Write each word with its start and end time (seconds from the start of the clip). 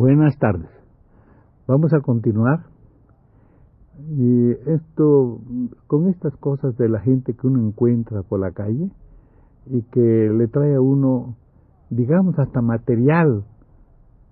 Buenas 0.00 0.34
tardes. 0.38 0.70
Vamos 1.66 1.92
a 1.92 2.00
continuar 2.00 2.60
y 4.16 4.50
esto 4.50 5.42
con 5.88 6.08
estas 6.08 6.34
cosas 6.38 6.74
de 6.78 6.88
la 6.88 7.00
gente 7.00 7.34
que 7.34 7.46
uno 7.46 7.60
encuentra 7.60 8.22
por 8.22 8.40
la 8.40 8.50
calle 8.52 8.90
y 9.66 9.82
que 9.92 10.00
le 10.00 10.48
trae 10.48 10.74
a 10.74 10.80
uno 10.80 11.36
digamos 11.90 12.38
hasta 12.38 12.62
material 12.62 13.44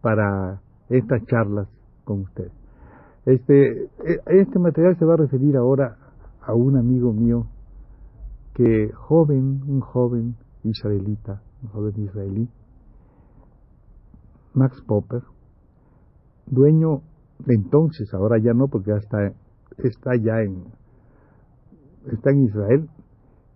para 0.00 0.62
estas 0.88 1.22
charlas 1.26 1.68
con 2.04 2.20
ustedes. 2.20 2.52
Este, 3.26 3.90
e, 4.06 4.40
este 4.40 4.58
material 4.58 4.98
se 4.98 5.04
va 5.04 5.12
a 5.12 5.18
referir 5.18 5.54
ahora 5.58 5.98
a 6.40 6.54
un 6.54 6.78
amigo 6.78 7.12
mío 7.12 7.46
que 8.54 8.90
joven, 8.94 9.60
un 9.68 9.80
joven 9.80 10.34
israelita, 10.64 11.42
un 11.62 11.68
joven 11.68 11.92
israelí, 11.98 12.48
Max 14.54 14.82
Popper, 14.86 15.20
dueño 16.50 17.02
de 17.44 17.54
entonces, 17.54 18.12
ahora 18.14 18.38
ya 18.38 18.52
no 18.52 18.68
porque 18.68 18.90
ya 18.90 18.96
está, 18.96 20.16
ya 20.16 20.42
en, 20.42 20.64
está 22.12 22.30
en 22.30 22.44
Israel, 22.44 22.88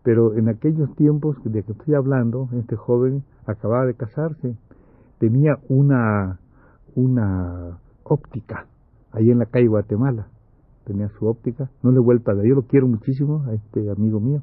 pero 0.03 0.35
en 0.35 0.49
aquellos 0.49 0.95
tiempos 0.97 1.37
de 1.45 1.63
que 1.63 1.73
estoy 1.73 1.95
hablando, 1.95 2.49
este 2.53 2.77
joven 2.77 3.25
acababa 3.47 3.87
de 3.87 3.95
casarse, 3.95 4.57
tenía 5.19 5.59
una, 5.69 6.39
una 6.95 7.79
óptica 8.05 8.67
ahí 9.13 9.31
en 9.31 9.39
la 9.39 9.47
calle 9.47 9.69
Guatemala, 9.69 10.29
tenía 10.85 11.09
su 11.19 11.27
óptica, 11.27 11.71
no 11.83 11.91
le 11.91 11.99
he 11.99 12.03
vuelto 12.03 12.31
a 12.31 12.35
ver, 12.35 12.47
yo 12.47 12.55
lo 12.55 12.63
quiero 12.63 12.89
muchísimo 12.89 13.45
a 13.47 13.55
este 13.55 13.91
amigo 13.91 14.21
mío, 14.21 14.43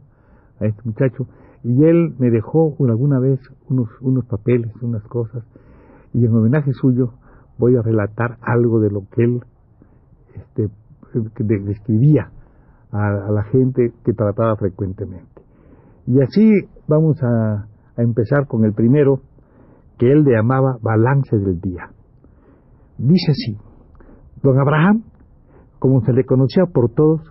a 0.60 0.66
este 0.66 0.82
muchacho, 0.84 1.28
y 1.64 1.84
él 1.84 2.16
me 2.20 2.30
dejó 2.30 2.76
alguna 2.88 3.20
vez 3.20 3.40
unos, 3.70 3.90
unos 4.02 4.26
papeles, 4.26 4.72
unas 4.82 5.04
cosas, 5.04 5.44
y 6.14 6.26
en 6.26 6.34
homenaje 6.34 6.72
suyo 6.74 7.14
voy 7.60 7.76
a 7.76 7.82
relatar 7.82 8.38
algo 8.42 8.80
de 8.80 8.90
lo 8.90 9.02
que 9.12 9.24
él 9.24 9.44
este, 10.34 10.70
describía 11.44 12.32
a, 12.92 13.32
la 13.32 13.44
gente 13.52 13.92
que 14.04 14.14
trataba 14.14 14.56
frecuentemente. 14.56 15.44
Y 16.08 16.22
así 16.22 16.50
vamos 16.88 17.22
a, 17.22 17.68
a 17.98 18.02
empezar 18.02 18.48
con 18.48 18.66
el 18.66 18.74
primero, 18.74 19.22
que 19.98 20.12
él 20.12 20.24
le 20.24 20.32
llamaba 20.32 20.78
balance 20.82 21.38
del 21.38 21.60
día. 21.60 21.92
Dice 22.98 23.32
así, 23.32 23.58
don 24.42 24.58
Abraham, 24.60 25.04
como 25.78 26.02
se 26.02 26.14
le 26.14 26.26
conocía 26.26 26.64
por 26.74 26.90
todos, 26.94 27.22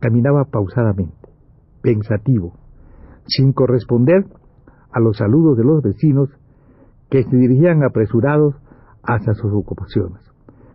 caminaba 0.00 0.44
pausadamente, 0.50 1.28
pensativo, 1.80 2.54
sin 3.26 3.52
corresponder 3.52 4.26
a 4.92 5.00
los 5.00 5.16
saludos 5.16 5.56
de 5.56 5.64
los 5.64 5.82
vecinos 5.82 6.28
que 7.08 7.22
se 7.22 7.36
dirigían 7.36 7.84
apresurados 7.84 8.56
hacia 9.02 9.34
sus 9.34 9.52
ocupaciones. 9.52 10.20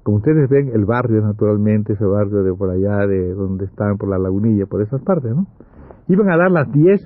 Como 0.04 0.18
ustedes 0.18 0.50
ven, 0.50 0.70
el 0.74 0.86
barrio, 0.86 1.22
naturalmente, 1.22 1.94
ese 1.94 2.06
barrio 2.06 2.44
de 2.44 2.54
por 2.54 2.70
allá, 2.70 3.06
de 3.08 3.34
donde 3.34 3.66
estaban 3.66 3.98
por 3.98 4.10
la 4.10 4.18
lagunilla, 4.18 4.66
por 4.66 4.82
esas 4.82 5.02
partes, 5.02 5.36
¿no? 5.36 5.48
Iban 6.08 6.32
a 6.32 6.38
dar 6.38 6.52
las 6.52 6.72
10 6.72 7.02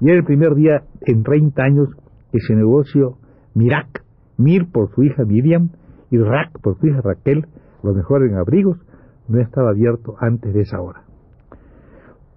y 0.00 0.08
era 0.08 0.18
el 0.18 0.24
primer 0.24 0.54
día 0.54 0.82
en 1.02 1.22
30 1.22 1.62
años 1.62 1.88
que 2.32 2.38
se 2.40 2.54
negocio 2.54 3.18
Mirak, 3.54 4.02
Mir 4.38 4.70
por 4.70 4.90
su 4.94 5.02
hija 5.02 5.24
Miriam 5.24 5.70
y 6.10 6.18
Rak 6.18 6.60
por 6.62 6.78
su 6.78 6.86
hija 6.86 7.00
Raquel, 7.02 7.46
los 7.82 7.94
mejores 7.94 8.30
en 8.30 8.38
abrigos, 8.38 8.78
no 9.28 9.40
estaba 9.40 9.70
abierto 9.70 10.14
antes 10.20 10.54
de 10.54 10.60
esa 10.60 10.80
hora. 10.80 11.02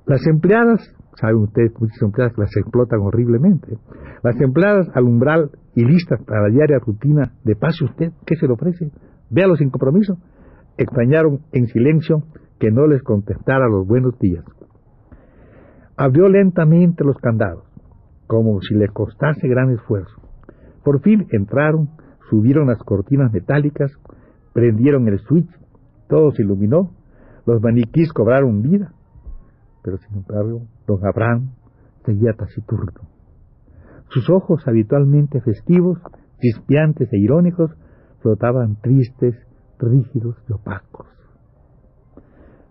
Las 0.05 0.25
empleadas, 0.27 0.93
saben 1.19 1.37
ustedes, 1.37 1.71
muchas 1.79 2.01
empleadas 2.01 2.37
las 2.37 2.55
explotan 2.55 2.99
horriblemente. 3.01 3.77
Las 4.23 4.39
empleadas 4.39 4.89
al 4.93 5.03
umbral 5.03 5.51
y 5.75 5.85
listas 5.85 6.21
para 6.23 6.43
la 6.43 6.49
diaria 6.49 6.79
rutina 6.79 7.33
de 7.43 7.55
pase 7.55 7.85
usted, 7.85 8.11
¿qué 8.25 8.35
se 8.35 8.47
le 8.47 8.53
ofrece? 8.53 8.91
Véalo 9.29 9.55
sin 9.55 9.69
compromiso. 9.69 10.17
Extrañaron 10.77 11.41
en 11.51 11.67
silencio 11.67 12.23
que 12.59 12.71
no 12.71 12.87
les 12.87 13.01
contestara 13.03 13.67
los 13.67 13.87
buenos 13.87 14.17
días. 14.19 14.45
Abrió 15.97 16.29
lentamente 16.29 17.03
los 17.03 17.17
candados, 17.17 17.63
como 18.27 18.61
si 18.61 18.75
le 18.75 18.87
costase 18.87 19.47
gran 19.47 19.71
esfuerzo. 19.71 20.15
Por 20.83 21.01
fin 21.01 21.27
entraron, 21.31 21.89
subieron 22.29 22.67
las 22.67 22.79
cortinas 22.79 23.31
metálicas, 23.31 23.91
prendieron 24.53 25.07
el 25.07 25.19
switch, 25.19 25.49
todo 26.07 26.31
se 26.31 26.41
iluminó, 26.43 26.91
los 27.45 27.61
maniquís 27.61 28.11
cobraron 28.13 28.61
vida, 28.61 28.93
pero 29.83 29.97
sin 29.97 30.17
embargo, 30.17 30.61
don 30.87 31.05
Abraham 31.05 31.51
seguía 32.05 32.33
taciturno. 32.33 33.01
Sus 34.09 34.29
ojos 34.29 34.67
habitualmente 34.67 35.41
festivos, 35.41 35.99
chispeantes 36.39 37.11
e 37.13 37.17
irónicos, 37.17 37.71
flotaban 38.21 38.75
tristes, 38.81 39.35
rígidos 39.79 40.35
y 40.47 40.53
opacos. 40.53 41.07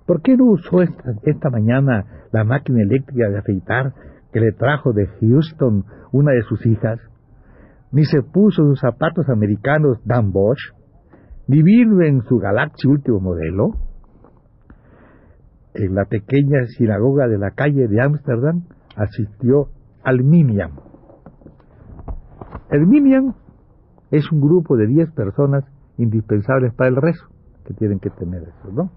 ¿Por 0.06 0.22
qué 0.22 0.36
no 0.36 0.46
usó 0.46 0.82
esta, 0.82 1.50
mañana 1.50 2.26
la 2.32 2.44
máquina 2.44 2.82
eléctrica 2.82 3.28
de 3.28 3.38
afeitar 3.38 3.94
que 4.32 4.40
le 4.40 4.52
trajo 4.52 4.92
de 4.92 5.06
Houston 5.06 5.84
una 6.12 6.32
de 6.32 6.42
sus 6.42 6.66
hijas? 6.66 6.98
Ni 7.92 8.04
se 8.04 8.22
puso 8.22 8.64
sus 8.64 8.80
zapatos 8.80 9.28
americanos 9.28 9.98
Dan 10.04 10.32
Bosch, 10.32 10.74
ni 11.46 11.62
vino 11.62 12.02
en 12.02 12.22
su 12.22 12.38
Galaxy 12.38 12.88
último 12.88 13.20
modelo. 13.20 13.74
En 15.74 15.94
la 15.94 16.04
pequeña 16.04 16.66
sinagoga 16.76 17.28
de 17.28 17.38
la 17.38 17.52
calle 17.52 17.86
de 17.86 18.00
Ámsterdam 18.00 18.64
asistió 18.96 19.68
al 20.02 20.24
Miniam, 20.24 20.72
el 22.70 22.86
Minion 22.86 23.34
es 24.12 24.30
un 24.30 24.40
grupo 24.40 24.76
de 24.76 24.86
10 24.86 25.10
personas 25.12 25.64
indispensables 25.98 26.72
para 26.74 26.88
el 26.90 26.96
rezo, 26.96 27.26
que 27.64 27.74
tienen 27.74 27.98
que 27.98 28.10
tener 28.10 28.42
eso, 28.42 28.72
¿no? 28.72 28.92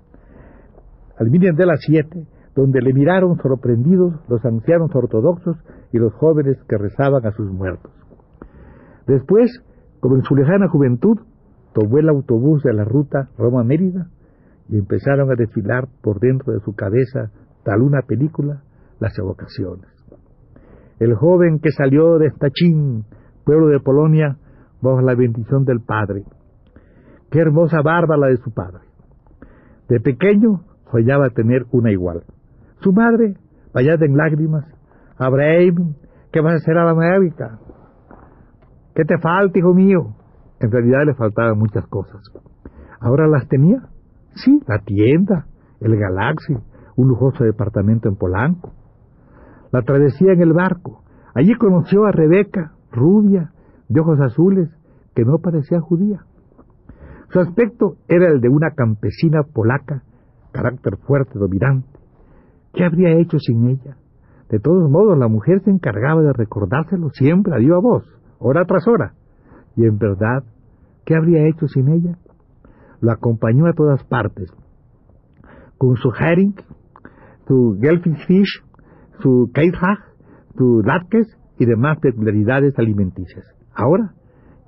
Al 1.18 1.32
Minion 1.32 1.56
de 1.56 1.66
las 1.66 1.80
7, 1.82 2.28
donde 2.56 2.82
le 2.82 2.94
miraron 2.94 3.36
sorprendidos 3.38 4.14
los 4.28 4.46
ancianos 4.46 4.92
ortodoxos 4.94 5.58
y 5.92 5.98
los 5.98 6.14
jóvenes 6.14 6.58
que 6.70 6.78
rezaban 6.78 7.26
a 7.26 7.32
sus 7.32 7.52
muertos. 7.52 7.92
Después, 9.08 9.64
como 10.00 10.18
en 10.18 10.24
su 10.24 10.36
lejana 10.36 10.68
juventud, 10.68 11.18
tomó 11.74 11.98
el 11.98 12.10
autobús 12.10 12.62
de 12.62 12.74
la 12.74 12.84
ruta 12.84 13.30
Roma-Mérida 13.38 14.08
y 14.74 14.80
empezaron 14.80 15.32
a 15.32 15.36
desfilar 15.36 15.88
por 16.02 16.20
dentro 16.20 16.52
de 16.52 16.60
su 16.62 16.74
cabeza, 16.74 17.30
tal 17.64 17.84
una 17.84 18.02
película, 18.02 18.64
las 19.00 19.16
evocaciones. 19.20 19.86
El 21.00 21.14
joven 21.14 21.60
que 21.60 21.70
salió 21.70 22.18
de 22.18 22.32
Stachín 22.32 23.06
pueblo 23.46 23.68
de 23.68 23.80
Polonia, 23.80 24.38
bajo 24.82 25.02
la 25.02 25.14
bendición 25.14 25.64
del 25.64 25.82
Padre. 25.82 26.24
Qué 27.30 27.40
hermosa 27.40 27.84
barba 27.84 28.18
la 28.18 28.28
de 28.28 28.38
su 28.38 28.52
padre. 28.52 28.80
De 29.90 30.00
pequeño 30.00 30.64
soñaba 30.92 31.30
tener 31.30 31.66
una 31.72 31.92
igual. 31.92 32.24
Su 32.82 32.94
madre, 32.94 33.36
vallada 33.76 34.08
en 34.08 34.18
lágrimas, 34.18 34.66
Abraham, 35.18 35.94
¿qué 36.32 36.42
vas 36.42 36.54
a 36.54 36.56
hacer 36.56 36.80
a 36.80 36.86
la 36.86 36.92
América? 36.92 37.60
¿Qué 38.96 39.04
te 39.06 39.20
falta, 39.20 39.60
hijo 39.60 39.76
mío? 39.76 40.16
En 40.60 40.72
realidad 40.72 41.06
le 41.06 41.14
faltaban 41.14 41.60
muchas 41.60 41.86
cosas. 41.88 42.22
¿Ahora 43.00 43.28
las 43.28 43.48
tenía? 43.48 43.93
Sí, 44.36 44.60
la 44.68 44.80
tienda, 44.80 45.46
el 45.80 45.96
Galaxy, 45.98 46.56
un 46.96 47.08
lujoso 47.08 47.44
departamento 47.44 48.10
en 48.10 48.16
Polanco. 48.16 48.72
La 49.72 49.82
travesía 49.82 50.34
en 50.34 50.42
el 50.42 50.54
barco. 50.54 51.04
Allí 51.36 51.56
conoció 51.56 52.06
a 52.06 52.12
Rebeca, 52.12 52.74
rubia, 52.92 53.52
de 53.90 54.00
ojos 54.00 54.20
azules, 54.20 54.70
que 55.16 55.24
no 55.24 55.40
parecía 55.40 55.80
judía. 55.80 56.22
Su 57.30 57.40
aspecto 57.40 57.96
era 58.08 58.28
el 58.28 58.42
de 58.42 58.50
una 58.50 58.72
campesina 58.72 59.44
polaca, 59.44 60.04
carácter 60.52 60.98
fuerte, 60.98 61.40
dominante. 61.40 61.88
¿Qué 62.74 62.84
habría 62.84 63.18
hecho 63.18 63.40
sin 63.40 63.68
ella? 63.68 63.98
De 64.50 64.60
todos 64.60 64.90
modos, 64.90 65.18
la 65.18 65.28
mujer 65.28 65.62
se 65.64 65.72
encargaba 65.72 66.22
de 66.22 66.34
recordárselo 66.34 67.10
siempre 67.10 67.56
a 67.56 67.58
viva 67.58 67.80
voz, 67.80 68.04
hora 68.40 68.66
tras 68.66 68.88
hora. 68.88 69.14
Y 69.76 69.86
en 69.86 69.98
verdad, 69.98 70.44
¿qué 71.06 71.16
habría 71.16 71.48
hecho 71.48 71.68
sin 71.68 71.88
ella? 71.90 72.18
Lo 73.04 73.12
acompañó 73.12 73.68
a 73.68 73.74
todas 73.74 74.02
partes, 74.06 74.50
con 75.78 75.98
su 75.98 76.10
herring, 76.18 76.56
su 77.46 77.78
gelfish 77.82 78.26
fish, 78.26 78.64
su 79.20 79.52
keithag, 79.54 79.98
su 80.58 80.82
latkes 80.86 81.28
y 81.60 81.66
demás 81.66 82.00
peculiaridades 82.00 82.80
alimenticias. 82.80 83.46
Ahora 83.76 84.14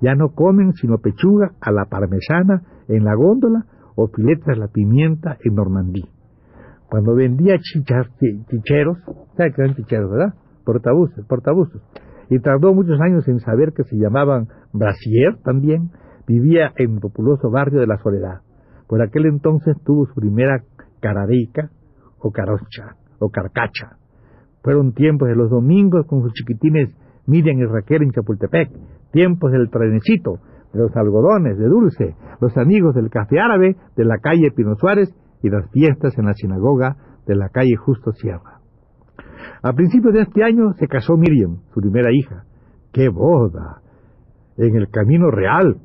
ya 0.02 0.14
no 0.14 0.34
comen 0.34 0.74
sino 0.74 0.98
pechuga 0.98 1.52
a 1.62 1.72
la 1.72 1.86
parmesana 1.86 2.60
en 2.88 3.04
la 3.04 3.14
góndola 3.14 3.64
o 3.94 4.08
filetes 4.08 4.48
a 4.48 4.56
la 4.56 4.68
pimienta 4.68 5.38
en 5.42 5.54
Normandí. 5.54 6.04
Cuando 6.90 7.14
vendía 7.14 7.56
chicheros, 7.58 8.98
¿sabe 9.34 9.54
qué 9.54 9.62
eran 9.62 9.76
chicheros, 9.76 10.10
verdad? 10.10 10.34
Portabuses, 10.66 11.24
portabuses. 11.24 11.80
Y 12.28 12.38
tardó 12.40 12.74
muchos 12.74 13.00
años 13.00 13.26
en 13.28 13.40
saber 13.40 13.72
que 13.72 13.84
se 13.84 13.96
llamaban 13.96 14.48
Brasier 14.74 15.38
también, 15.42 15.90
vivía 16.26 16.72
en 16.76 16.94
el 16.94 17.00
populoso 17.00 17.50
barrio 17.50 17.80
de 17.80 17.86
la 17.86 17.98
Soledad. 17.98 18.40
Por 18.88 19.02
aquel 19.02 19.26
entonces 19.26 19.76
tuvo 19.84 20.06
su 20.06 20.14
primera 20.14 20.62
caradica 21.00 21.70
o 22.18 22.30
carocha 22.30 22.96
o 23.18 23.30
carcacha. 23.30 23.96
Fueron 24.62 24.92
tiempos 24.92 25.28
de 25.28 25.36
los 25.36 25.50
domingos 25.50 26.06
con 26.06 26.22
sus 26.22 26.32
chiquitines 26.32 26.90
Miriam 27.26 27.58
y 27.58 27.64
Raquel 27.64 28.02
en 28.02 28.10
Chapultepec, 28.12 28.70
tiempos 29.12 29.52
del 29.52 29.70
trenecito, 29.70 30.38
de 30.72 30.80
los 30.80 30.96
algodones, 30.96 31.58
de 31.58 31.66
dulce, 31.66 32.14
los 32.40 32.56
amigos 32.56 32.94
del 32.94 33.10
café 33.10 33.40
árabe 33.40 33.76
de 33.96 34.04
la 34.04 34.18
calle 34.18 34.50
Pino 34.54 34.74
Suárez 34.76 35.14
y 35.42 35.50
las 35.50 35.70
fiestas 35.70 36.16
en 36.18 36.26
la 36.26 36.34
sinagoga 36.34 36.96
de 37.26 37.36
la 37.36 37.48
calle 37.48 37.76
Justo 37.76 38.12
Sierra. 38.12 38.60
A 39.62 39.72
principios 39.72 40.14
de 40.14 40.22
este 40.22 40.44
año 40.44 40.72
se 40.74 40.86
casó 40.86 41.16
Miriam, 41.16 41.58
su 41.72 41.80
primera 41.80 42.10
hija. 42.12 42.44
¡Qué 42.92 43.08
boda! 43.08 43.82
En 44.56 44.76
el 44.76 44.88
camino 44.88 45.30
real, 45.30 45.78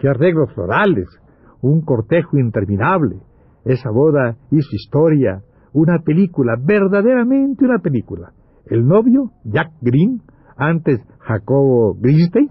qué 0.00 0.08
arreglos 0.08 0.52
florales, 0.54 1.06
un 1.60 1.82
cortejo 1.82 2.38
interminable. 2.38 3.20
Esa 3.64 3.90
boda 3.90 4.36
hizo 4.50 4.68
historia, 4.72 5.42
una 5.72 5.98
película, 6.00 6.56
verdaderamente 6.58 7.64
una 7.64 7.78
película. 7.78 8.32
El 8.66 8.86
novio, 8.86 9.30
Jack 9.44 9.70
Green, 9.80 10.22
antes 10.56 11.00
Jacobo 11.20 11.94
Grinstein, 12.00 12.50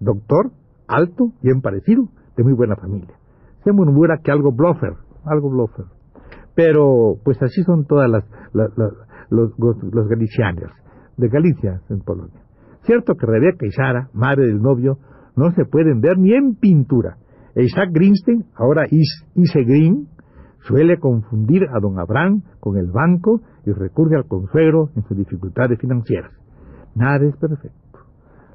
doctor, 0.00 0.50
alto, 0.88 1.32
bien 1.42 1.60
parecido, 1.60 2.08
de 2.36 2.44
muy 2.44 2.52
buena 2.52 2.76
familia. 2.76 3.14
Se 3.64 3.72
murmura 3.72 4.18
que 4.22 4.32
algo 4.32 4.52
bluffer, 4.52 4.94
algo 5.24 5.50
bluffer. 5.50 5.86
Pero, 6.54 7.14
pues 7.24 7.40
así 7.40 7.62
son 7.62 7.86
todas 7.86 8.10
las, 8.10 8.24
los, 9.30 9.52
los 9.58 10.08
galicianos, 10.08 10.72
de 11.16 11.28
Galicia, 11.28 11.82
en 11.88 12.00
Polonia. 12.00 12.42
Cierto 12.82 13.14
que 13.14 13.26
Rebeca 13.26 13.66
y 13.66 13.70
Sara, 13.70 14.08
madre 14.12 14.46
del 14.46 14.60
novio, 14.60 14.98
no 15.38 15.52
se 15.52 15.64
pueden 15.64 16.00
ver 16.00 16.18
ni 16.18 16.34
en 16.34 16.56
pintura. 16.56 17.16
Isaac 17.54 17.90
Greenstein, 17.92 18.46
ahora 18.56 18.86
Ise 18.90 19.62
Green, 19.64 20.08
suele 20.66 20.98
confundir 20.98 21.62
a 21.72 21.80
don 21.80 21.98
Abraham 21.98 22.42
con 22.58 22.76
el 22.76 22.90
banco 22.90 23.40
y 23.64 23.70
recurre 23.70 24.16
al 24.16 24.26
consuegro 24.26 24.90
en 24.96 25.04
sus 25.04 25.16
dificultades 25.16 25.78
financieras. 25.78 26.32
Nada 26.96 27.24
es 27.24 27.36
perfecto. 27.36 28.00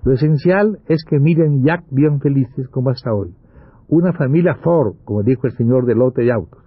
Lo 0.03 0.11
esencial 0.11 0.79
es 0.89 1.05
que 1.09 1.19
Miriam 1.19 1.53
y 1.53 1.63
Jack 1.63 1.85
vivan 1.89 2.19
felices 2.19 2.67
como 2.67 2.89
hasta 2.89 3.13
hoy. 3.13 3.33
Una 3.87 4.11
familia 4.11 4.55
Ford, 4.55 4.95
como 5.05 5.23
dijo 5.23 5.47
el 5.47 5.53
señor 5.53 5.85
del 5.85 5.99
lote 5.99 6.23
de 6.23 6.33
autos. 6.33 6.61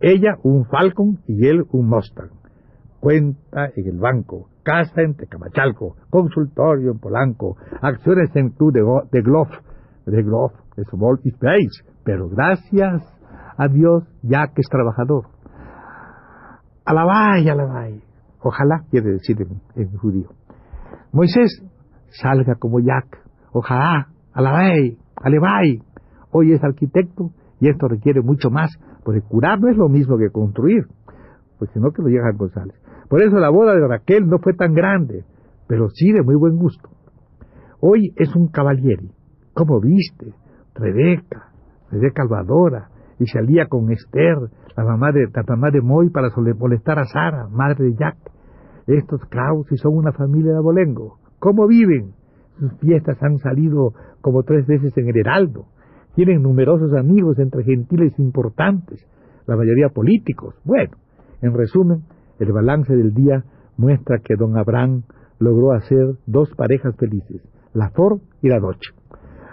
Ella 0.00 0.36
un 0.42 0.64
Falcon 0.64 1.20
y 1.28 1.46
él 1.46 1.64
un 1.70 1.86
Mustang. 1.88 2.30
Cuenta 2.98 3.70
en 3.76 3.86
el 3.86 3.98
banco, 3.98 4.49
casa 4.62 5.02
en 5.02 5.14
Tecamachalco, 5.14 5.96
consultorio 6.10 6.92
en 6.92 6.98
Polanco, 6.98 7.56
acciones 7.80 8.34
en 8.34 8.50
Club 8.50 8.72
de, 8.72 8.80
de 9.10 9.22
Glove, 9.22 9.50
de 10.06 10.22
Glove, 10.22 10.54
de 10.76 10.84
Small 10.84 11.18
Space. 11.24 11.84
Pero 12.04 12.28
gracias 12.28 13.02
a 13.56 13.68
Dios, 13.68 14.04
Jack 14.22 14.52
es 14.56 14.66
trabajador. 14.68 15.26
Alabay, 16.84 17.48
alabay. 17.48 18.02
Ojalá, 18.42 18.84
quiere 18.90 19.10
decir 19.12 19.36
en 19.76 19.96
judío. 19.96 20.30
Moisés 21.12 21.62
salga 22.08 22.54
como 22.54 22.80
Jack. 22.80 23.18
Ojalá, 23.52 24.08
alabay, 24.32 24.96
alebay. 25.16 25.82
Hoy 26.32 26.52
es 26.52 26.62
arquitecto 26.62 27.30
y 27.60 27.68
esto 27.68 27.88
requiere 27.88 28.22
mucho 28.22 28.50
más, 28.50 28.70
porque 29.04 29.20
curar 29.20 29.60
no 29.60 29.68
es 29.68 29.76
lo 29.76 29.88
mismo 29.88 30.16
que 30.16 30.30
construir, 30.30 30.86
pues 31.58 31.70
si 31.72 31.80
no 31.80 31.90
que 31.90 32.02
lo 32.02 32.08
llega 32.08 32.32
González. 32.32 32.79
Por 33.10 33.22
eso 33.22 33.40
la 33.40 33.50
boda 33.50 33.74
de 33.74 33.88
Raquel 33.88 34.28
no 34.28 34.38
fue 34.38 34.54
tan 34.54 34.72
grande, 34.72 35.24
pero 35.66 35.88
sí 35.90 36.12
de 36.12 36.22
muy 36.22 36.36
buen 36.36 36.56
gusto. 36.56 36.88
Hoy 37.80 38.14
es 38.14 38.36
un 38.36 38.46
caballero. 38.46 39.02
¿Cómo 39.52 39.80
viste? 39.80 40.32
Rebeca, 40.76 41.50
Rebeca 41.90 42.22
Alvadora, 42.22 42.88
y 43.18 43.26
salía 43.26 43.66
con 43.66 43.90
Esther, 43.90 44.36
la 44.76 44.84
mamá 44.84 45.10
de, 45.10 45.26
la 45.34 45.42
mamá 45.42 45.72
de 45.72 45.80
Moy, 45.80 46.10
para 46.10 46.28
molestar 46.56 47.00
a 47.00 47.04
Sara, 47.04 47.48
madre 47.48 47.86
de 47.86 47.94
Jack. 47.96 48.16
Estos 48.86 49.20
Kraus 49.28 49.66
y 49.72 49.76
son 49.76 49.96
una 49.96 50.12
familia 50.12 50.52
de 50.52 50.58
abolengo. 50.58 51.18
¿Cómo 51.40 51.66
viven? 51.66 52.12
Sus 52.60 52.78
fiestas 52.78 53.20
han 53.24 53.38
salido 53.38 53.92
como 54.20 54.44
tres 54.44 54.68
veces 54.68 54.96
en 54.96 55.08
el 55.08 55.16
Heraldo. 55.16 55.66
Tienen 56.14 56.42
numerosos 56.42 56.94
amigos 56.94 57.40
entre 57.40 57.64
gentiles 57.64 58.16
importantes, 58.20 59.04
la 59.48 59.56
mayoría 59.56 59.88
políticos. 59.88 60.54
Bueno, 60.64 60.92
en 61.42 61.54
resumen, 61.54 62.04
el 62.40 62.52
balance 62.52 62.94
del 62.96 63.14
día 63.14 63.44
muestra 63.76 64.18
que 64.18 64.34
don 64.34 64.56
Abraham 64.58 65.02
logró 65.38 65.72
hacer 65.72 66.16
dos 66.26 66.50
parejas 66.56 66.96
felices, 66.96 67.42
la 67.72 67.90
Ford 67.90 68.20
y 68.42 68.48
la 68.48 68.58
Dodge. 68.58 68.94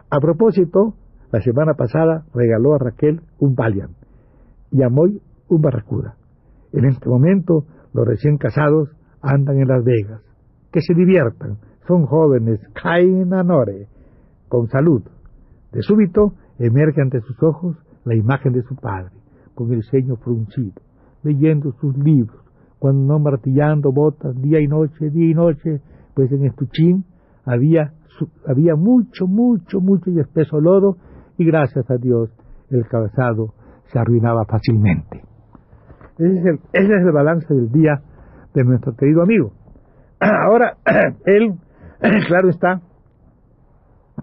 A 0.09 0.19
propósito, 0.19 0.95
la 1.31 1.41
semana 1.41 1.73
pasada 1.73 2.25
regaló 2.33 2.73
a 2.73 2.79
Raquel 2.79 3.21
un 3.39 3.55
Valiant 3.55 3.95
y 4.71 4.81
a 4.83 4.89
Moy 4.89 5.21
un 5.49 5.61
Barracuda. 5.61 6.15
En 6.71 6.85
este 6.85 7.09
momento, 7.09 7.65
los 7.93 8.07
recién 8.07 8.37
casados 8.37 8.89
andan 9.21 9.57
en 9.59 9.67
Las 9.67 9.83
Vegas. 9.83 10.21
Que 10.71 10.81
se 10.81 10.93
diviertan, 10.93 11.57
son 11.87 12.05
jóvenes, 12.05 12.59
cainanore, 12.73 13.87
con 14.47 14.67
salud. 14.67 15.03
De 15.71 15.81
súbito 15.81 16.33
emerge 16.59 17.01
ante 17.01 17.21
sus 17.21 17.41
ojos 17.43 17.77
la 18.05 18.15
imagen 18.15 18.53
de 18.53 18.63
su 18.63 18.75
padre, 18.75 19.11
con 19.55 19.73
el 19.73 19.83
ceño 19.83 20.15
fruncido, 20.17 20.81
leyendo 21.23 21.71
sus 21.81 21.97
libros, 21.97 22.46
cuando 22.79 23.13
no 23.13 23.19
martillando 23.19 23.91
botas 23.91 24.39
día 24.41 24.59
y 24.59 24.67
noche, 24.67 25.09
día 25.09 25.31
y 25.31 25.33
noche, 25.33 25.81
pues 26.13 26.31
en 26.31 26.45
Estuchín 26.45 27.05
había, 27.45 27.93
había 28.47 28.75
mucho, 28.75 29.25
mucho, 29.27 29.79
mucho 29.79 30.09
y 30.11 30.19
espeso 30.19 30.59
lodo, 30.59 30.97
y 31.37 31.45
gracias 31.45 31.89
a 31.89 31.97
Dios 31.97 32.29
el 32.69 32.85
calzado 32.87 33.53
se 33.85 33.99
arruinaba 33.99 34.45
fácilmente. 34.45 35.21
Ese 36.17 36.39
es 36.39 36.45
el, 36.45 36.59
ese 36.73 36.93
es 36.93 37.05
el 37.05 37.11
balance 37.11 37.53
del 37.53 37.71
día 37.71 38.01
de 38.53 38.63
nuestro 38.63 38.95
querido 38.95 39.21
amigo. 39.21 39.53
Ahora, 40.19 40.77
él 41.25 41.53
claro 42.27 42.49
está, 42.49 42.81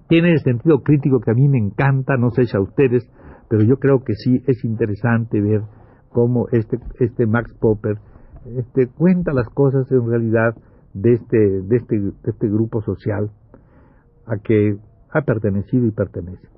tiene 0.09 0.33
el 0.33 0.41
sentido 0.41 0.83
crítico 0.83 1.21
que 1.21 1.31
a 1.31 1.35
mí 1.35 1.49
me 1.49 1.59
encanta, 1.59 2.17
no 2.17 2.31
sé 2.31 2.45
si 2.45 2.57
a 2.57 2.61
ustedes, 2.61 3.09
pero 3.49 3.63
yo 3.63 3.79
creo 3.79 4.03
que 4.05 4.15
sí 4.15 4.43
es 4.47 4.65
interesante 4.65 5.41
ver 5.41 5.63
cómo 6.11 6.47
este, 6.53 6.79
este 6.99 7.27
Max 7.27 7.55
Popper 7.61 7.97
este, 8.57 8.89
cuenta 8.89 9.33
las 9.33 9.49
cosas 9.49 9.91
en 9.91 10.09
realidad 10.09 10.55
de 10.93 11.13
este, 11.13 11.37
de 11.37 11.77
este, 11.77 11.99
de 11.99 12.13
este 12.25 12.49
grupo 12.49 12.83
social 12.83 13.31
a 14.27 14.37
que 14.43 14.77
ha 15.11 15.23
pertenecido 15.23 15.87
y 15.87 15.91
pertenece. 15.91 16.49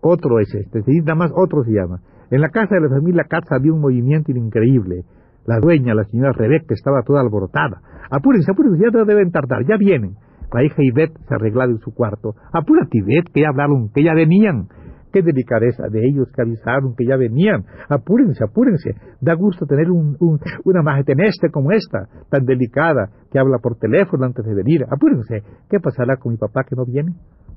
Otro 0.00 0.38
es 0.40 0.54
este, 0.54 0.80
nada 1.02 1.14
más 1.14 1.32
otro 1.34 1.64
se 1.64 1.72
llama. 1.72 2.00
En 2.30 2.40
la 2.40 2.50
casa 2.50 2.74
de 2.74 2.82
la 2.82 2.88
familia 2.88 3.24
Katz 3.28 3.50
había 3.52 3.72
un 3.72 3.80
movimiento 3.80 4.32
increíble. 4.32 5.04
La 5.46 5.60
dueña, 5.60 5.94
la 5.94 6.04
señora 6.04 6.32
Rebeca, 6.32 6.74
estaba 6.74 7.02
toda 7.02 7.20
alborotada. 7.20 7.80
Apúrense, 8.10 8.50
apúrense, 8.50 8.82
ya 8.82 9.04
deben 9.04 9.30
tardar, 9.30 9.64
ya 9.66 9.76
vienen. 9.76 10.16
La 10.52 10.64
hija 10.64 10.76
Ivette 10.78 11.18
se 11.28 11.34
arreglaba 11.34 11.70
en 11.70 11.78
su 11.78 11.92
cuarto. 11.92 12.34
Apúrate, 12.52 12.98
Ivette, 12.98 13.30
que 13.32 13.42
ya 13.42 13.48
hablaron, 13.48 13.90
que 13.92 14.02
ya 14.02 14.14
venían. 14.14 14.68
Qué 15.16 15.22
delicadeza 15.22 15.88
de 15.88 16.06
ellos 16.06 16.30
que 16.30 16.42
avisaron 16.42 16.94
que 16.94 17.06
ya 17.06 17.16
venían. 17.16 17.64
Apúrense, 17.88 18.44
apúrense. 18.44 18.90
Da 19.18 19.32
gusto 19.32 19.64
tener 19.64 19.90
un, 19.90 20.14
una 20.62 20.82
majeteneste 20.82 21.48
como 21.50 21.72
esta, 21.72 22.06
tan 22.28 22.44
delicada, 22.44 23.08
que 23.32 23.38
habla 23.38 23.56
por 23.56 23.78
teléfono 23.78 24.26
antes 24.26 24.44
de 24.44 24.54
venir. 24.54 24.84
Apúrense. 24.84 25.42
¿Qué 25.70 25.80
pasará 25.80 26.18
con 26.18 26.32
mi 26.32 26.36
papá 26.36 26.64
que 26.64 26.76
no 26.76 26.84
viene? 26.84 27.14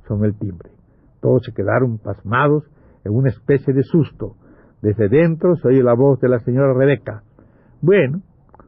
Son 0.07 0.23
el 0.23 0.39
timbre. 0.39 0.69
Todos 1.19 1.41
se 1.43 1.51
quedaron 1.51 1.97
pasmados 1.97 2.63
en 3.03 3.13
una 3.13 3.27
especie 3.27 3.73
de 3.73 3.83
susto. 3.83 4.37
Desde 4.81 5.09
dentro 5.09 5.57
se 5.57 5.67
oye 5.67 5.83
la 5.83 5.95
voz 5.95 6.17
de 6.21 6.29
la 6.29 6.39
señora 6.39 6.73
Rebeca. 6.73 7.23
Bueno, 7.81 8.21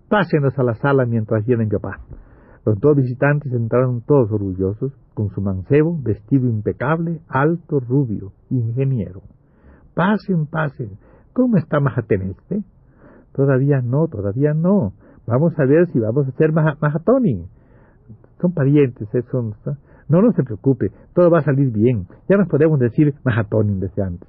pásenos 0.10 0.60
a 0.60 0.64
la 0.64 0.74
sala 0.74 1.06
mientras 1.06 1.46
vienen 1.46 1.70
papá. 1.70 2.02
Los 2.65 2.80
dos 2.80 2.96
visitantes 2.96 3.51
entraron 3.53 4.01
todos 4.01 4.32
orgullosos, 4.32 4.94
con 5.13 5.30
su 5.30 5.41
mancebo, 5.41 5.98
vestido 6.01 6.48
impecable, 6.48 7.22
alto, 7.27 7.80
rubio, 7.80 8.34
ingeniero. 8.50 9.22
Pasen, 9.96 10.46
pasen. 10.46 10.91
¿Cómo 11.34 11.58
está 11.58 11.80
Majateneste? 11.80 12.63
Todavía 13.34 13.82
no, 13.82 14.08
todavía 14.08 14.53
no. 14.53 14.94
Vamos 15.25 15.58
a 15.58 15.65
ver 15.65 15.88
si 15.88 16.00
vamos 16.00 16.27
a 16.27 16.30
hacer 16.30 16.51
Majatoni. 16.51 17.46
Son 18.39 18.53
parientes, 18.53 19.08
¿eh? 19.13 19.24
son, 19.32 19.53
no, 20.08 20.22
no 20.22 20.32
se 20.34 20.44
preocupe, 20.44 20.91
todo 21.13 21.30
va 21.30 21.39
a 21.39 21.44
salir 21.44 21.72
bien. 21.72 22.08
Ya 22.27 22.38
nos 22.38 22.48
podemos 22.48 22.80
decir 22.80 23.15
Majatoni 23.24 23.80
desde 23.80 24.03
antes. 24.03 24.27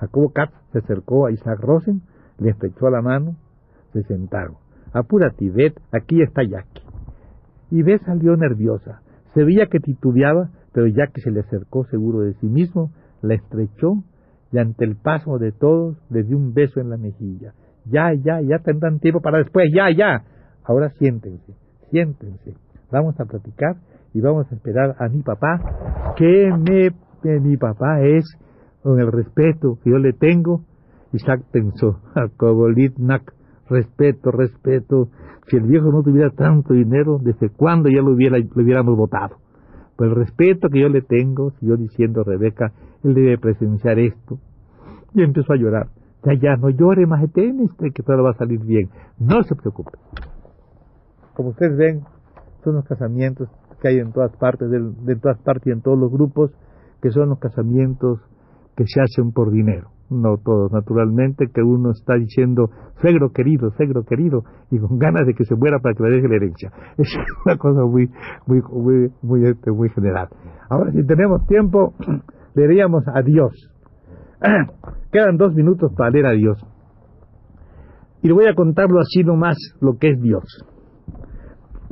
Jacobo 0.00 0.32
Katz 0.32 0.52
se 0.72 0.78
acercó 0.78 1.26
a 1.26 1.32
Isaac 1.32 1.60
Rosen, 1.60 2.02
le 2.38 2.50
estrechó 2.50 2.90
la 2.90 3.00
mano, 3.00 3.36
se 3.92 4.02
sentaron. 4.04 4.56
Apúrate, 4.92 5.36
Tibet, 5.36 5.80
aquí 5.92 6.20
está 6.22 6.42
Jackie. 6.42 6.82
B 7.70 7.98
salió 7.98 8.36
nerviosa. 8.36 9.02
Se 9.34 9.44
veía 9.44 9.66
que 9.66 9.80
titubeaba, 9.80 10.50
pero 10.72 10.86
ya 10.86 11.06
que 11.06 11.20
se 11.20 11.30
le 11.30 11.40
acercó 11.40 11.84
seguro 11.84 12.20
de 12.20 12.34
sí 12.34 12.46
mismo, 12.46 12.90
la 13.22 13.34
estrechó 13.34 14.02
y 14.52 14.58
ante 14.58 14.84
el 14.84 14.96
paso 14.96 15.38
de 15.38 15.52
todos 15.52 15.96
le 16.10 16.22
dio 16.22 16.36
un 16.36 16.52
beso 16.52 16.80
en 16.80 16.90
la 16.90 16.96
mejilla. 16.96 17.54
Ya, 17.84 18.12
ya, 18.12 18.40
ya 18.40 18.58
tendrán 18.58 18.98
tiempo 18.98 19.20
para 19.20 19.38
después, 19.38 19.70
ya, 19.74 19.90
ya. 19.90 20.24
Ahora 20.64 20.90
siéntense, 20.98 21.54
siéntense. 21.90 22.54
Vamos 22.90 23.18
a 23.20 23.24
platicar 23.24 23.76
y 24.12 24.20
vamos 24.20 24.50
a 24.50 24.54
esperar 24.54 24.96
a 24.98 25.08
mi 25.08 25.22
papá, 25.22 25.60
que 26.16 26.52
me, 26.52 26.90
mi 27.40 27.56
papá 27.56 28.02
es, 28.02 28.24
con 28.82 28.98
el 28.98 29.10
respeto 29.12 29.78
que 29.82 29.90
yo 29.90 29.98
le 29.98 30.12
tengo, 30.12 30.64
Isaac 31.12 31.42
pensó, 31.52 32.00
a 32.14 32.28
Kobolitnak, 32.36 33.32
respeto, 33.70 34.30
respeto. 34.30 35.08
Si 35.48 35.56
el 35.56 35.64
viejo 35.64 35.90
no 35.90 36.02
tuviera 36.02 36.30
tanto 36.30 36.74
dinero, 36.74 37.18
¿desde 37.22 37.48
cuándo 37.50 37.88
ya 37.88 38.02
lo, 38.02 38.12
hubiera, 38.12 38.38
lo 38.38 38.62
hubiéramos 38.62 38.96
votado? 38.96 39.36
Por 39.96 40.08
el 40.08 40.14
respeto 40.14 40.68
que 40.68 40.80
yo 40.80 40.88
le 40.88 41.02
tengo, 41.02 41.52
yo 41.60 41.76
diciendo, 41.76 42.22
Rebeca, 42.24 42.72
él 43.02 43.14
debe 43.14 43.38
presenciar 43.38 43.98
esto. 43.98 44.38
Y 45.14 45.22
empezó 45.22 45.52
a 45.52 45.56
llorar. 45.56 45.88
Ya, 46.24 46.34
ya, 46.34 46.56
no 46.56 46.68
llore, 46.70 47.06
más 47.06 47.22
este, 47.24 47.90
que 47.94 48.02
todo 48.02 48.22
va 48.22 48.30
a 48.30 48.34
salir 48.34 48.60
bien. 48.60 48.90
No 49.18 49.42
se 49.42 49.54
preocupe. 49.54 49.98
Como 51.34 51.50
ustedes 51.50 51.76
ven, 51.76 52.00
son 52.62 52.74
los 52.74 52.84
casamientos 52.84 53.48
que 53.80 53.88
hay 53.88 53.98
en 53.98 54.12
todas 54.12 54.36
partes, 54.36 54.70
de, 54.70 54.78
de 54.78 55.16
todas 55.16 55.38
partes 55.38 55.68
y 55.68 55.70
en 55.70 55.80
todos 55.80 55.98
los 55.98 56.12
grupos, 56.12 56.52
que 57.00 57.10
son 57.10 57.30
los 57.30 57.38
casamientos 57.38 58.20
que 58.76 58.84
se 58.86 59.00
hacen 59.00 59.32
por 59.32 59.50
dinero 59.50 59.90
no 60.10 60.38
todos, 60.38 60.72
naturalmente, 60.72 61.46
que 61.54 61.62
uno 61.62 61.92
está 61.92 62.14
diciendo, 62.16 62.70
suegro 63.00 63.30
querido, 63.30 63.70
suegro 63.76 64.04
querido, 64.04 64.42
y 64.70 64.78
con 64.78 64.98
ganas 64.98 65.26
de 65.26 65.34
que 65.34 65.44
se 65.44 65.54
muera 65.54 65.78
para 65.78 65.94
que 65.94 66.02
le 66.02 66.16
deje 66.16 66.28
la 66.28 66.36
herencia. 66.36 66.72
Es 66.98 67.08
una 67.46 67.56
cosa 67.56 67.82
muy, 67.84 68.10
muy, 68.46 68.60
muy, 68.72 69.10
muy, 69.22 69.46
este, 69.46 69.70
general. 69.94 70.28
Ahora, 70.68 70.92
si 70.92 71.06
tenemos 71.06 71.46
tiempo, 71.46 71.94
leeríamos 72.54 73.04
a 73.08 73.22
Dios. 73.22 73.52
Quedan 75.12 75.36
dos 75.36 75.54
minutos 75.54 75.92
para 75.96 76.10
leer 76.10 76.26
a 76.26 76.32
Dios. 76.32 76.58
Y 78.22 78.28
le 78.28 78.34
voy 78.34 78.46
a 78.46 78.54
contarlo 78.54 79.00
así 79.00 79.22
nomás 79.24 79.56
lo 79.80 79.96
que 79.98 80.10
es 80.10 80.20
Dios. 80.20 80.44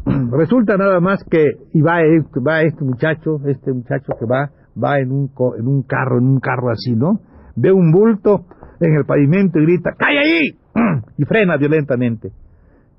Resulta 0.33 0.77
nada 0.77 1.01
más 1.01 1.25
que, 1.25 1.45
y 1.73 1.81
va 1.81 2.03
este, 2.03 2.41
va 2.41 2.63
este 2.63 2.85
muchacho, 2.85 3.39
este 3.47 3.73
muchacho 3.73 4.13
que 4.19 4.27
va, 4.27 4.51
va 4.83 4.99
en 4.99 5.11
un, 5.11 5.31
en 5.59 5.67
un 5.67 5.83
carro, 5.83 6.19
en 6.19 6.27
un 6.27 6.41
carro 6.41 6.71
así, 6.71 6.95
¿no? 6.95 7.21
Ve 7.61 7.73
un 7.73 7.91
bulto 7.91 8.47
en 8.81 8.95
el 8.95 9.05
pavimento 9.05 9.59
y 9.59 9.63
grita, 9.63 9.93
¡Calla 9.97 10.21
ahí! 10.21 10.59
y 11.19 11.25
frena 11.25 11.57
violentamente. 11.57 12.33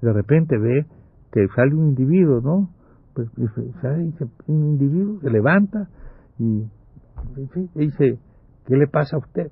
De 0.01 0.13
repente 0.13 0.57
ve 0.57 0.85
que 1.31 1.47
sale 1.55 1.73
un 1.75 1.89
individuo, 1.89 2.41
¿no? 2.41 2.69
Pues 3.13 3.29
sale 3.81 4.11
un 4.47 4.65
individuo, 4.65 5.19
se 5.21 5.29
levanta 5.29 5.89
y, 6.37 6.65
dice, 7.75 8.17
¿qué 8.65 8.75
le 8.75 8.87
pasa 8.87 9.17
a 9.17 9.19
usted? 9.19 9.51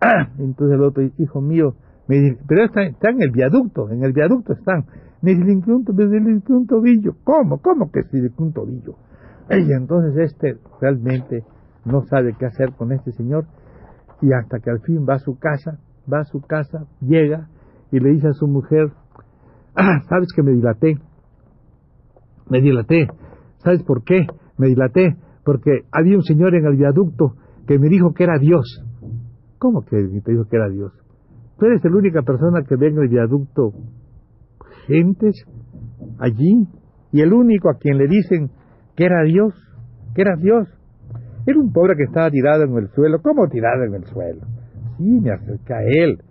entonces 0.38 0.76
el 0.76 0.82
otro, 0.82 1.02
hijo 1.18 1.40
mío, 1.40 1.74
me 2.06 2.16
dice, 2.16 2.38
pero 2.46 2.64
está, 2.64 2.82
en 2.82 3.22
el 3.22 3.30
viaducto, 3.30 3.90
en 3.90 4.04
el 4.04 4.12
viaducto 4.12 4.52
están. 4.52 4.84
Me 5.22 5.34
dice, 5.34 5.72
un, 5.72 6.42
un 6.48 6.66
tobillo. 6.66 7.16
¿Cómo? 7.24 7.58
¿Cómo 7.62 7.90
que 7.90 8.02
se 8.02 8.30
un 8.36 8.52
tobillo? 8.52 8.96
Y 9.50 9.72
entonces 9.72 10.32
este 10.32 10.58
realmente 10.80 11.44
no 11.84 12.02
sabe 12.02 12.34
qué 12.38 12.46
hacer 12.46 12.72
con 12.72 12.92
este 12.92 13.12
señor 13.12 13.46
y 14.24 14.32
hasta 14.32 14.58
que 14.58 14.70
al 14.70 14.80
fin 14.80 15.04
va 15.08 15.14
a 15.14 15.18
su 15.18 15.38
casa, 15.38 15.78
va 16.10 16.20
a 16.20 16.24
su 16.24 16.40
casa, 16.40 16.86
llega 17.00 17.48
y 17.92 18.00
le 18.00 18.10
dice 18.10 18.28
a 18.28 18.32
su 18.32 18.46
mujer, 18.46 18.90
ah, 19.76 20.00
sabes 20.08 20.28
que 20.34 20.42
me 20.42 20.52
dilaté, 20.52 20.96
me 22.48 22.62
dilaté, 22.62 23.06
¿sabes 23.58 23.82
por 23.82 24.02
qué? 24.02 24.26
Me 24.56 24.68
dilaté 24.68 25.16
porque 25.44 25.82
había 25.92 26.16
un 26.16 26.22
señor 26.22 26.54
en 26.54 26.64
el 26.64 26.76
viaducto 26.76 27.34
que 27.66 27.78
me 27.78 27.88
dijo 27.88 28.14
que 28.14 28.24
era 28.24 28.38
Dios. 28.38 28.82
¿Cómo 29.58 29.82
que 29.82 29.96
te 29.96 30.32
dijo 30.32 30.44
que 30.48 30.56
era 30.56 30.70
Dios? 30.70 30.92
Tú 31.58 31.66
eres 31.66 31.84
la 31.84 31.96
única 31.96 32.22
persona 32.22 32.62
que 32.66 32.76
ve 32.76 32.88
en 32.88 32.98
el 32.98 33.08
viaducto 33.08 33.72
gentes 34.86 35.34
allí 36.18 36.66
y 37.12 37.20
el 37.20 37.32
único 37.32 37.70
a 37.70 37.78
quien 37.78 37.98
le 37.98 38.08
dicen 38.08 38.50
que 38.96 39.04
era 39.04 39.22
Dios, 39.22 39.54
que 40.14 40.22
era 40.22 40.36
Dios. 40.36 40.66
Era 41.46 41.58
un 41.58 41.72
pobre 41.72 41.96
que 41.96 42.04
estaba 42.04 42.30
tirado 42.30 42.64
en 42.64 42.76
el 42.76 42.88
suelo. 42.88 43.20
¿Cómo 43.22 43.48
tirado 43.48 43.84
en 43.84 43.94
el 43.94 44.04
suelo? 44.04 44.42
Sí, 44.96 45.20
me 45.20 45.30
acerca 45.30 45.78
a 45.78 45.84
él. 45.84 46.22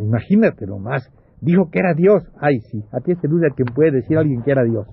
Imagínate 0.00 0.66
más. 0.66 1.10
Dijo 1.40 1.70
que 1.70 1.78
era 1.78 1.94
Dios. 1.94 2.22
Ay, 2.40 2.60
sí, 2.70 2.84
a 2.92 3.00
ti 3.00 3.12
el 3.20 3.32
único 3.32 3.54
quien 3.54 3.68
puede 3.74 3.92
decir 3.92 4.18
alguien 4.18 4.42
que 4.42 4.50
era 4.50 4.64
Dios. 4.64 4.86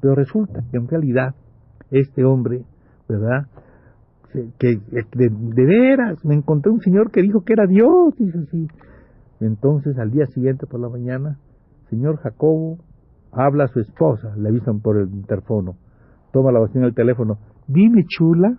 Pero 0.00 0.14
resulta 0.14 0.62
que 0.70 0.76
en 0.76 0.88
realidad 0.88 1.34
este 1.90 2.24
hombre, 2.24 2.64
¿verdad? 3.08 3.46
Que, 4.58 4.80
de, 5.14 5.64
veras 5.64 6.22
me 6.24 6.34
encontré 6.34 6.70
un 6.70 6.80
señor 6.80 7.10
que 7.10 7.22
dijo 7.22 7.42
que 7.44 7.54
era 7.54 7.66
Dios. 7.66 8.14
Dice 8.16 8.38
así. 8.38 8.68
Entonces 9.40 9.98
al 9.98 10.10
día 10.10 10.26
siguiente 10.26 10.66
por 10.66 10.80
la 10.80 10.88
mañana, 10.88 11.38
señor 11.88 12.18
Jacobo 12.18 12.78
habla 13.32 13.64
a 13.64 13.68
su 13.68 13.80
esposa, 13.80 14.34
le 14.36 14.48
avisan 14.48 14.80
por 14.80 14.96
el 14.96 15.08
interfono. 15.08 15.76
Toma 16.32 16.52
la 16.52 16.60
bocina 16.60 16.84
del 16.84 16.94
teléfono. 16.94 17.38
Dime, 17.68 18.06
chula, 18.08 18.56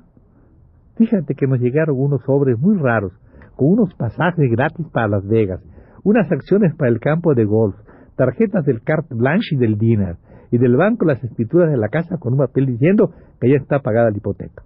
fíjate 0.96 1.34
que 1.34 1.48
nos 1.48 1.60
llegaron 1.60 2.00
unos 2.00 2.22
sobres 2.26 2.60
muy 2.60 2.78
raros, 2.78 3.12
con 3.56 3.70
unos 3.70 3.92
pasajes 3.96 4.52
gratis 4.52 4.86
para 4.94 5.08
Las 5.08 5.28
Vegas, 5.28 5.62
unas 6.04 6.32
acciones 6.32 6.76
para 6.76 6.92
el 6.92 7.00
campo 7.00 7.34
de 7.34 7.44
golf, 7.44 7.76
tarjetas 8.16 8.64
del 8.66 8.84
carte 8.84 9.16
blanche 9.16 9.56
y 9.56 9.58
del 9.58 9.80
dinar, 9.80 10.18
y 10.52 10.60
del 10.60 10.76
banco 10.76 11.06
las 11.06 11.24
escrituras 11.24 11.72
de 11.72 11.78
la 11.78 11.90
casa 11.90 12.18
con 12.20 12.34
un 12.34 12.40
papel 12.40 12.68
diciendo 12.68 13.12
que 13.42 13.50
ya 13.50 13.56
está 13.56 13.80
pagada 13.80 14.12
la 14.12 14.18
hipoteca. 14.18 14.62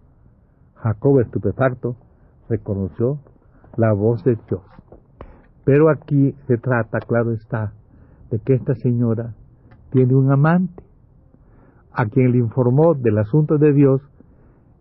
Jacob, 0.76 1.22
estupefacto, 1.22 1.96
reconoció 2.50 3.20
la 3.78 3.94
voz 3.94 4.26
de 4.26 4.38
Dios. 4.50 4.62
Pero 5.64 5.90
aquí 5.90 6.36
se 6.48 6.58
trata, 6.58 7.00
claro 7.00 7.32
está, 7.32 7.72
de 8.30 8.40
que 8.40 8.56
esta 8.56 8.76
señora 8.76 9.36
tiene 9.92 10.16
un 10.16 10.34
amante, 10.34 10.84
a 11.94 12.08
quien 12.08 12.34
le 12.34 12.40
informó 12.40 12.94
del 12.94 13.20
asunto 13.20 13.58
de 13.58 13.72
Dios 13.72 14.02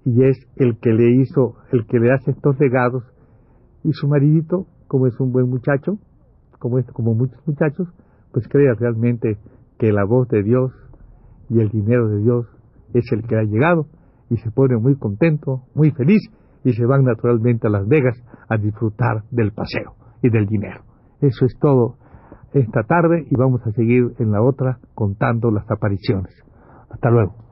y 0.04 0.24
es 0.24 0.36
el 0.56 0.78
que 0.78 0.90
le 0.90 1.10
hizo, 1.20 1.56
el 1.72 1.86
que 1.86 1.98
le 1.98 2.12
hace 2.12 2.32
estos 2.32 2.58
legados, 2.58 3.04
y 3.84 3.92
su 3.92 4.08
maridito, 4.08 4.66
como 4.88 5.06
es 5.06 5.18
un 5.20 5.32
buen 5.32 5.48
muchacho, 5.48 5.98
como, 6.58 6.78
es, 6.78 6.86
como 6.92 7.14
muchos 7.14 7.40
muchachos, 7.46 7.88
pues 8.32 8.46
cree 8.48 8.72
realmente 8.74 9.38
que 9.78 9.92
la 9.92 10.04
voz 10.04 10.28
de 10.28 10.42
Dios 10.42 10.72
y 11.48 11.60
el 11.60 11.68
dinero 11.68 12.08
de 12.08 12.18
Dios 12.22 12.46
es 12.94 13.04
el 13.12 13.22
que 13.26 13.36
ha 13.36 13.42
llegado, 13.42 13.86
y 14.30 14.36
se 14.36 14.50
pone 14.50 14.76
muy 14.76 14.96
contento, 14.96 15.62
muy 15.74 15.90
feliz, 15.90 16.22
y 16.64 16.72
se 16.72 16.86
van 16.86 17.04
naturalmente 17.04 17.66
a 17.66 17.70
Las 17.70 17.86
Vegas 17.86 18.16
a 18.48 18.56
disfrutar 18.56 19.24
del 19.30 19.52
paseo 19.52 19.94
y 20.22 20.30
del 20.30 20.46
dinero. 20.46 20.84
Eso 21.20 21.44
es 21.44 21.58
todo 21.58 21.96
esta 22.52 22.82
tarde 22.84 23.26
y 23.30 23.34
vamos 23.36 23.66
a 23.66 23.72
seguir 23.72 24.14
en 24.18 24.30
la 24.30 24.42
otra 24.42 24.78
contando 24.94 25.50
las 25.50 25.68
apariciones. 25.70 26.34
Hasta 26.90 27.10
luego. 27.10 27.51